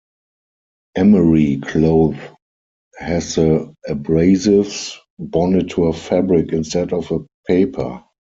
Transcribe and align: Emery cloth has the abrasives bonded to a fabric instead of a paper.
Emery 0.97 1.57
cloth 1.57 2.17
has 2.97 3.35
the 3.35 3.71
abrasives 3.87 4.95
bonded 5.19 5.69
to 5.69 5.83
a 5.85 5.93
fabric 5.93 6.51
instead 6.53 6.91
of 6.91 7.11
a 7.11 7.19
paper. 7.45 8.03